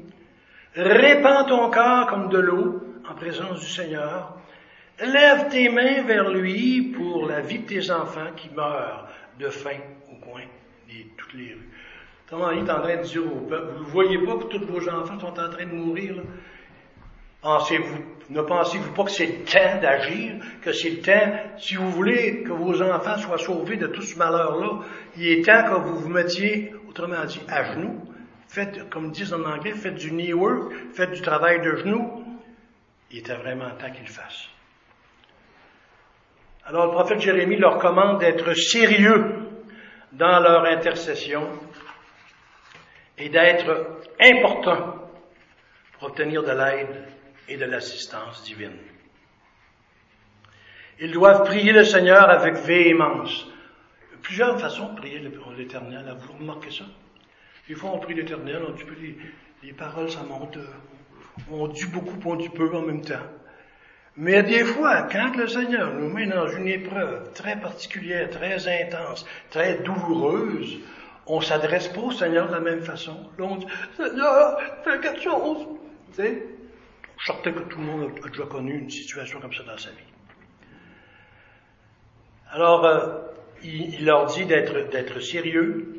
[0.80, 4.38] Répands ton cœur comme de l'eau en présence du Seigneur.
[5.00, 9.08] Lève tes mains vers lui pour la vie de tes enfants qui meurent
[9.40, 9.80] de faim
[10.12, 10.44] au coin
[10.88, 11.70] de toutes les rues.
[12.30, 14.66] Comment il est en train de dire au peuple, vous ne voyez pas que tous
[14.68, 16.16] vos enfants sont en train de mourir,
[18.30, 22.44] ne pensez-vous pas que c'est le temps d'agir, que c'est le temps, si vous voulez
[22.44, 24.82] que vos enfants soient sauvés de tout ce malheur-là,
[25.16, 28.00] il est temps que vous vous mettiez, autrement dit, à genoux,
[28.48, 32.24] faites, comme disent en anglais, faites du knee work, faites du travail de genoux.
[33.12, 34.50] Il était vraiment temps qu'ils le fassent.
[36.66, 39.38] Alors le prophète Jérémie leur commande d'être sérieux
[40.12, 41.48] dans leur intercession
[43.18, 45.10] et d'être important
[45.94, 47.08] pour obtenir de l'aide
[47.48, 48.78] et de l'assistance divine.
[51.00, 53.48] Ils doivent prier le Seigneur avec véhémence,
[54.22, 55.20] plusieurs façons de prier
[55.58, 56.16] l'Éternel.
[56.20, 56.86] Vous remarquez ça?
[57.68, 59.18] Des fois, on prie l'Éternel, on dit les,
[59.64, 60.58] les paroles, ça monte.
[60.58, 60.68] Euh,
[61.52, 63.16] on dit beaucoup, on dit peu en même temps.
[64.16, 69.26] Mais des fois, quand le Seigneur nous met dans une épreuve très particulière, très intense,
[69.52, 70.80] très douloureuse,
[71.28, 73.30] on s'adresse pas au Seigneur de la même façon.
[73.38, 75.68] Là, on dit, Seigneur, fais quelque chose.
[76.16, 76.44] Tu sais,
[77.18, 79.98] je que tout le monde a déjà connu une situation comme ça dans sa vie.
[82.52, 83.20] Alors, euh,
[83.64, 85.97] il, leur dit d'être sérieux.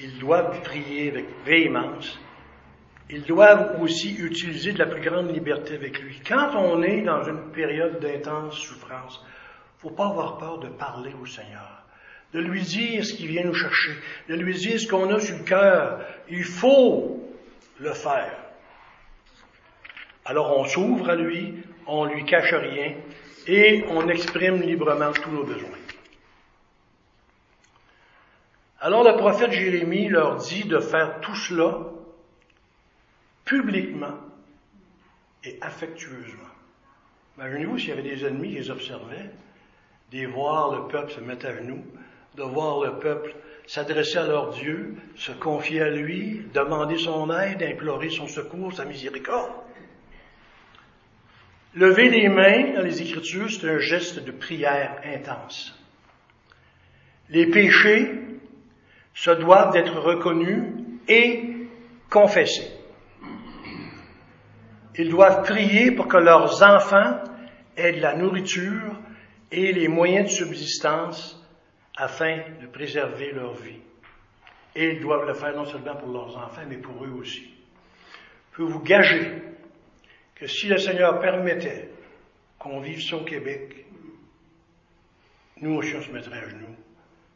[0.00, 2.18] Ils doivent prier avec véhémence
[3.10, 6.20] ils doivent aussi utiliser de la plus grande liberté avec lui.
[6.26, 9.24] Quand on est dans une période d'intense souffrance,
[9.78, 11.84] faut pas avoir peur de parler au Seigneur,
[12.34, 13.92] de lui dire ce qu'il vient nous chercher,
[14.28, 16.00] de lui dire ce qu'on a sur le cœur.
[16.28, 17.18] Il faut
[17.80, 18.36] le faire.
[20.26, 21.54] Alors on s'ouvre à lui,
[21.86, 22.92] on lui cache rien
[23.46, 25.87] et on exprime librement tous nos besoins.
[28.80, 31.78] Alors le prophète Jérémie leur dit de faire tout cela
[33.44, 34.14] publiquement
[35.42, 36.44] et affectueusement.
[37.36, 39.30] Imaginez-vous s'il y avait des ennemis qui les observaient,
[40.12, 41.84] de voir le peuple se mettre à genoux,
[42.36, 43.34] de voir le peuple
[43.66, 48.84] s'adresser à leur Dieu, se confier à lui, demander son aide, implorer son secours, sa
[48.84, 49.52] miséricorde.
[51.74, 55.74] Lever les mains dans les Écritures, c'est un geste de prière intense.
[57.28, 58.27] Les péchés
[59.18, 60.74] se doivent d'être reconnus
[61.08, 61.42] et
[62.08, 62.70] confessés.
[64.96, 67.18] Ils doivent prier pour que leurs enfants
[67.76, 68.96] aient de la nourriture
[69.50, 71.44] et les moyens de subsistance
[71.96, 73.80] afin de préserver leur vie.
[74.76, 77.52] Et ils doivent le faire non seulement pour leurs enfants, mais pour eux aussi.
[78.52, 79.42] Je peux vous gager
[80.36, 81.90] que si le Seigneur permettait
[82.56, 83.84] qu'on vive ça Québec,
[85.60, 86.76] nous aussi on se mettrait à genoux,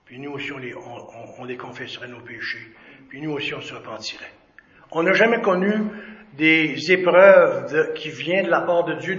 [0.04, 2.72] puis nous aussi on les, on les confesserait nos péchés,
[3.08, 4.32] puis nous aussi on se repentirait.
[4.90, 5.72] On n'a jamais connu
[6.34, 9.16] des épreuves qui viennent de la part de Dieu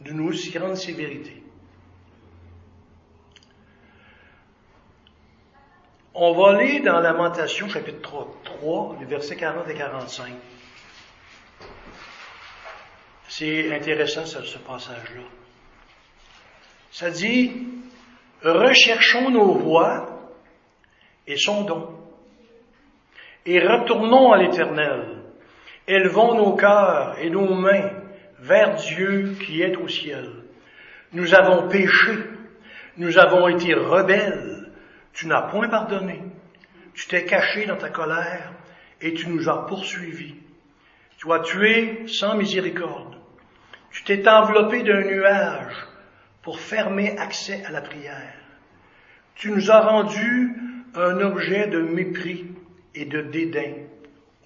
[0.00, 1.42] d'une aussi grande sévérité.
[6.14, 10.32] On va aller dans Lamentation chapitre 3, 3, les versets 40 et 45.
[13.28, 15.22] C'est intéressant ce passage-là.
[16.90, 17.68] Ça dit,
[18.50, 20.06] recherchons nos voies
[21.26, 21.90] et sondons,
[23.44, 25.16] et retournons à l'Éternel
[25.88, 27.90] Élevons nos cœurs et nos mains
[28.40, 30.28] vers Dieu qui est au ciel.
[31.12, 32.24] Nous avons péché,
[32.96, 34.68] nous avons été rebelles,
[35.12, 36.22] tu n'as point pardonné,
[36.94, 38.52] tu t'es caché dans ta colère
[39.00, 40.34] et tu nous as poursuivis.
[41.18, 43.16] Tu as tué sans miséricorde.
[43.92, 45.86] Tu t'es enveloppé d'un nuage
[46.42, 48.35] pour fermer accès à la prière.
[49.36, 50.54] Tu nous as rendu
[50.94, 52.46] un objet de mépris
[52.94, 53.74] et de dédain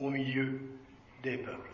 [0.01, 0.59] au milieu
[1.23, 1.71] des peuples.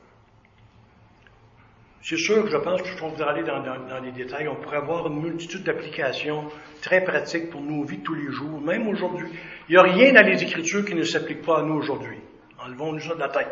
[2.03, 3.65] C'est sûr que je pense que je voudrais aller dans,
[4.05, 4.47] les détails.
[4.49, 6.45] On pourrait avoir une multitude d'applications
[6.83, 9.27] très pratiques pour nos vies de tous les jours, même aujourd'hui.
[9.69, 12.19] Il n'y a rien dans les Écritures qui ne s'applique pas à nous aujourd'hui.
[12.65, 13.51] Enlevons-nous ça de la tête.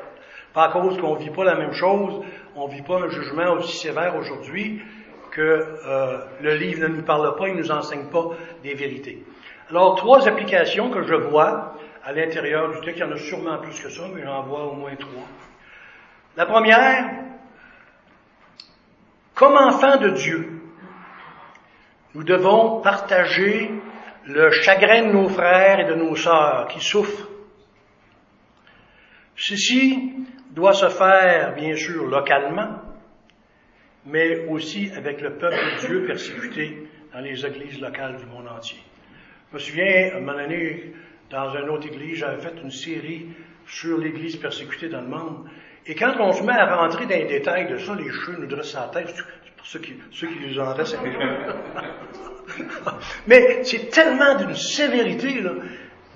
[0.52, 2.22] Pas à cause qu'on ne vit pas la même chose,
[2.54, 4.80] on ne vit pas un jugement aussi sévère aujourd'hui
[5.32, 9.24] que euh, le livre ne nous parle pas, il ne nous enseigne pas des vérités.
[9.74, 13.58] Alors, trois applications que je vois à l'intérieur du texte, il y en a sûrement
[13.58, 15.26] plus que ça, mais j'en vois au moins trois.
[16.36, 17.10] La première,
[19.34, 20.60] comme enfants de Dieu,
[22.14, 23.72] nous devons partager
[24.26, 27.28] le chagrin de nos frères et de nos sœurs qui souffrent.
[29.34, 30.12] Ceci
[30.52, 32.78] doit se faire, bien sûr, localement,
[34.06, 38.78] mais aussi avec le peuple de Dieu persécuté dans les églises locales du monde entier.
[39.54, 40.92] Je me souviens, à un moment donné,
[41.30, 43.28] dans une autre église, j'avais fait une série
[43.68, 45.48] sur l'église persécutée dans le monde,
[45.86, 48.48] et quand on se met à rentrer dans les détails de ça, les cheveux nous
[48.48, 49.14] dressent la tête.
[49.14, 50.98] C'est pour ceux qui, ceux qui nous en restent.
[53.28, 55.52] Mais c'est tellement d'une sévérité, là.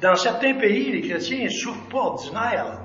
[0.02, 2.80] Dans certains pays, les chrétiens ne souffrent pas ordinaire.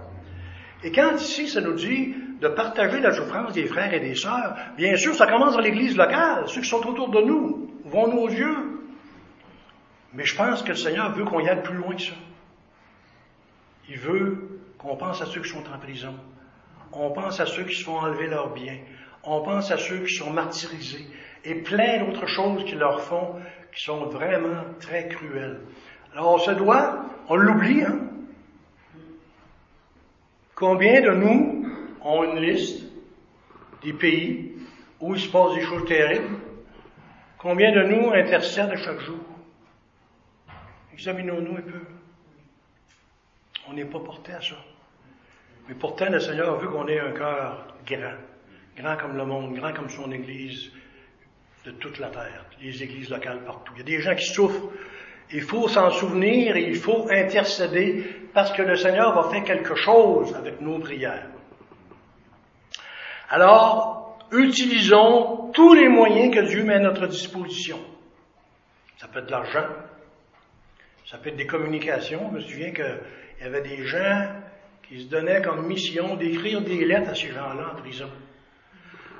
[0.83, 4.55] Et quand ici, ça nous dit de partager la souffrance des frères et des sœurs,
[4.77, 6.43] bien sûr, ça commence dans l'église locale.
[6.45, 8.72] Ceux qui sont autour de nous vont nos yeux.
[10.13, 12.13] Mais je pense que le Seigneur veut qu'on y aille plus loin que ça.
[13.89, 16.15] Il veut qu'on pense à ceux qui sont en prison,
[16.91, 18.77] on pense à ceux qui se font enlever leurs biens,
[19.23, 21.05] on pense à ceux qui sont martyrisés,
[21.43, 23.35] et plein d'autres choses qui leur font,
[23.73, 25.61] qui sont vraiment très cruelles.
[26.13, 27.99] Alors on se doit, on l'oublie, hein?
[30.55, 31.67] Combien de nous
[32.01, 32.83] ont une liste
[33.81, 34.53] des pays
[35.01, 36.37] où il se passe des choses terribles?
[37.37, 39.32] Combien de nous intercèdent chaque jour?
[40.93, 41.81] Examinons-nous un peu.
[43.67, 44.55] On n'est pas porté à ça.
[45.67, 48.17] Mais pourtant, le Seigneur veut qu'on ait un cœur grand.
[48.77, 50.71] Grand comme le monde, grand comme son Église
[51.65, 53.71] de toute la terre, les églises locales partout.
[53.75, 54.69] Il y a des gens qui souffrent.
[55.31, 59.75] Il faut s'en souvenir et il faut intercéder parce que le Seigneur va faire quelque
[59.75, 61.27] chose avec nos prières.
[63.29, 67.79] Alors, utilisons tous les moyens que Dieu met à notre disposition.
[68.97, 69.67] Ça peut être de l'argent,
[71.05, 72.29] ça peut être des communications.
[72.31, 72.99] Je me souviens qu'il
[73.41, 74.27] y avait des gens
[74.87, 78.09] qui se donnaient comme mission d'écrire des lettres à ces gens-là en prison.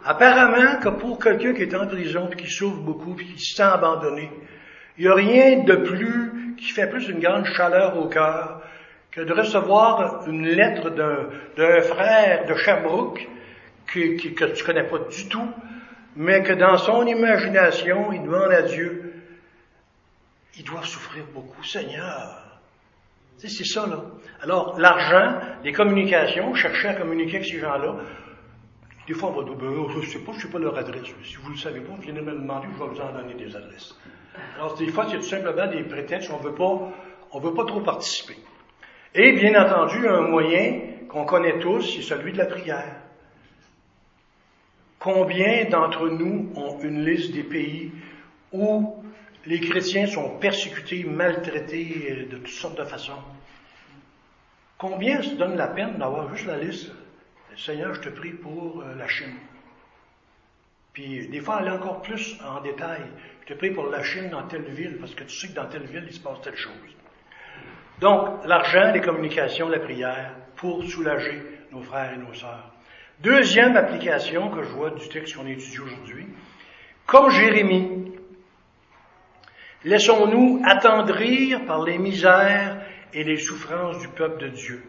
[0.05, 3.55] Apparemment que pour quelqu'un qui est en prison, puis qui souffre beaucoup, puis qui se
[3.55, 4.29] sent abandonné,
[4.97, 8.61] il n'y a rien de plus qui fait plus une grande chaleur au cœur
[9.11, 13.27] que de recevoir une lettre d'un frère de Sherbrooke
[13.87, 15.49] que, que tu connais pas du tout,
[16.15, 19.02] mais que dans son imagination, il demande à Dieu,
[20.57, 22.43] il doit souffrir beaucoup, Seigneur.
[23.37, 24.03] C'est ça, là.
[24.41, 27.97] Alors, l'argent, les communications, chercher à communiquer avec ces gens-là,
[29.07, 30.77] des fois, on va dire, ben, je ne sais pas, je ne sais pas leur
[30.77, 31.07] adresse.
[31.23, 33.53] Si vous ne le savez pas, venez me demander, je vais vous en donner des
[33.55, 33.95] adresses.
[34.55, 36.91] Alors, des fois, c'est tout simplement des prétextes, on veut pas,
[37.31, 38.37] on veut pas trop participer.
[39.13, 40.79] Et bien entendu, un moyen
[41.09, 42.95] qu'on connaît tous, c'est celui de la prière.
[44.99, 47.91] Combien d'entre nous ont une liste des pays
[48.53, 49.02] où
[49.45, 53.21] les chrétiens sont persécutés, maltraités euh, de toutes sortes de façons?
[54.77, 56.91] Combien se donne la peine d'avoir juste la liste?
[57.57, 59.35] Seigneur, je te prie pour euh, la Chine.
[60.93, 63.01] Puis des fois, aller encore plus en détail.
[63.41, 65.67] Je te prie pour la Chine dans telle ville, parce que tu sais que dans
[65.67, 66.73] telle ville, il se passe telle chose.
[67.99, 71.41] Donc, l'argent, les communications, la prière, pour soulager
[71.71, 72.71] nos frères et nos sœurs.
[73.19, 76.27] Deuxième application que je vois du texte qu'on étudie aujourd'hui,
[77.05, 78.12] comme Jérémie,
[79.85, 84.83] laissons-nous attendrir par les misères et les souffrances du peuple de Dieu.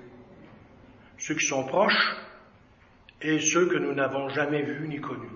[1.18, 2.16] Ceux qui sont proches
[3.20, 5.28] et ceux que nous n'avons jamais vus ni connus.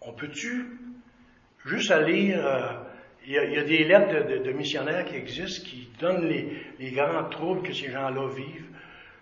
[0.00, 0.66] On peut-tu
[1.64, 2.72] juste aller lire, euh,
[3.26, 7.62] il, y a, des lettres de, missionnaires qui existent qui donnent les, les grands troubles
[7.62, 8.66] que ces gens-là vivent.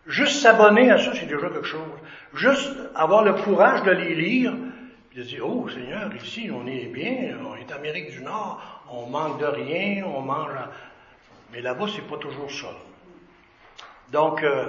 [0.06, 1.82] Juste s'abonner à ça, c'est déjà quelque chose.
[2.34, 4.54] Juste avoir le courage de les lire,
[5.14, 9.40] de dire, oh Seigneur, ici, on est bien, on est Amérique du Nord, on manque
[9.40, 10.52] de rien, on mange...
[11.52, 12.68] Mais là-bas, c'est pas toujours ça.
[14.12, 14.66] Donc, euh,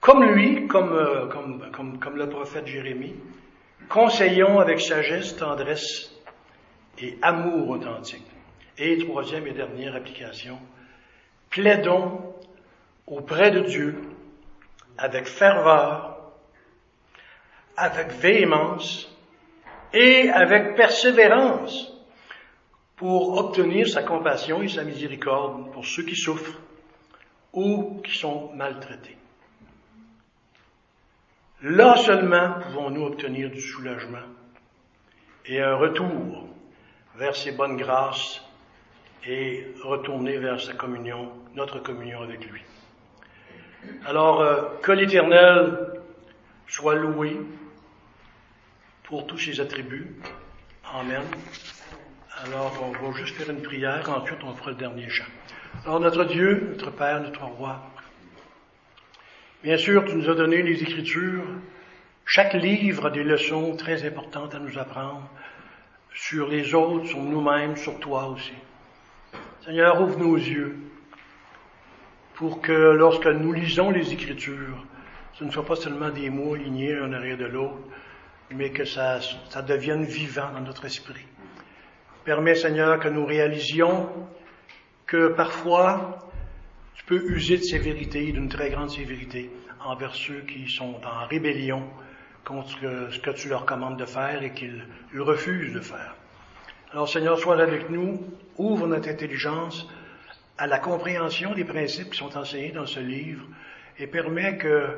[0.00, 3.14] comme lui, euh, comme, comme, comme, le prophète Jérémie,
[3.90, 6.10] conseillons avec sagesse, tendresse
[6.98, 8.26] et amour authentique.
[8.78, 10.58] Et troisième et dernière application,
[11.50, 12.34] plaidons
[13.06, 14.00] auprès de Dieu
[14.96, 16.15] avec ferveur,
[17.76, 19.10] avec véhémence
[19.92, 21.92] et avec persévérance
[22.96, 26.60] pour obtenir sa compassion et sa miséricorde pour ceux qui souffrent
[27.52, 29.16] ou qui sont maltraités.
[31.62, 34.26] Là seulement pouvons-nous obtenir du soulagement
[35.46, 36.46] et un retour
[37.16, 38.42] vers ses bonnes grâces
[39.26, 42.62] et retourner vers sa communion, notre communion avec lui.
[44.06, 46.00] Alors, euh, que l'Éternel
[46.66, 47.36] soit loué
[49.06, 50.14] pour tous ses attributs.
[50.84, 51.22] Amen.
[52.44, 55.24] Alors, on va juste faire une prière, ensuite on fera le dernier chant.
[55.84, 57.80] Alors, notre Dieu, notre Père, notre Roi,
[59.66, 61.42] Bien sûr, tu nous as donné les Écritures.
[62.24, 65.28] Chaque livre a des leçons très importantes à nous apprendre
[66.14, 68.52] sur les autres, sur nous-mêmes, sur toi aussi.
[69.64, 70.76] Seigneur, ouvre nos yeux
[72.34, 74.84] pour que lorsque nous lisons les Écritures,
[75.34, 77.78] ce ne soit pas seulement des mots alignés l'un derrière de l'autre,
[78.50, 79.20] mais que ça,
[79.50, 81.26] ça devienne vivant dans notre esprit.
[82.24, 84.08] Permets, Seigneur, que nous réalisions
[85.06, 86.18] que parfois
[87.06, 89.50] peut user de sévérité, d'une très grande sévérité,
[89.84, 91.84] envers ceux qui sont en rébellion
[92.44, 92.78] contre
[93.10, 94.84] ce que tu leur commandes de faire et qu'ils
[95.16, 96.16] refusent de faire.
[96.92, 98.20] Alors Seigneur, sois avec nous,
[98.58, 99.86] ouvre notre intelligence
[100.58, 103.46] à la compréhension des principes qui sont enseignés dans ce livre
[103.98, 104.96] et permets que,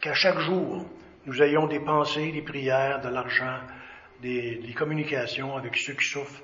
[0.00, 0.86] qu'à chaque jour,
[1.26, 3.58] nous ayons des pensées, des prières, de l'argent,
[4.22, 6.42] des, des communications avec ceux qui souffrent,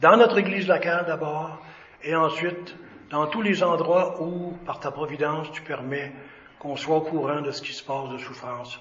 [0.00, 1.62] dans notre Église locale d'abord,
[2.02, 2.74] et ensuite
[3.10, 6.12] dans tous les endroits où, par ta providence, tu permets
[6.58, 8.80] qu'on soit au courant de ce qui se passe de souffrance.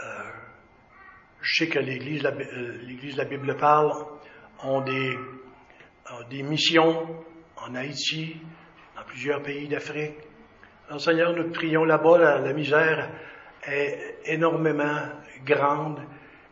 [0.00, 0.04] Euh,
[1.42, 3.92] je sais que l'Église, la, euh, l'Église, la Bible parle,
[4.62, 5.18] ont des,
[6.30, 7.06] des missions
[7.56, 8.36] en Haïti,
[8.96, 10.14] dans plusieurs pays d'Afrique.
[10.88, 13.10] Alors Seigneur, nous prions là-bas, la, la misère
[13.66, 15.00] est énormément
[15.44, 16.00] grande.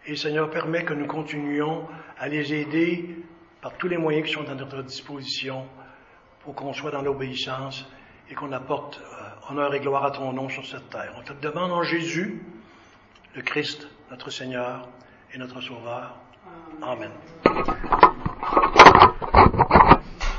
[0.07, 1.87] Et Seigneur, permet que nous continuions
[2.19, 3.17] à les aider
[3.61, 5.67] par tous les moyens qui sont à notre disposition
[6.41, 7.87] pour qu'on soit dans l'obéissance
[8.31, 11.15] et qu'on apporte euh, honneur et gloire à ton nom sur cette terre.
[11.19, 12.43] On te le demande en Jésus,
[13.35, 14.89] le Christ, notre Seigneur
[15.33, 16.17] et notre Sauveur.
[16.83, 17.11] Amen.